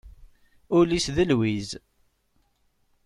[0.77, 1.69] Ul-is d lwiz.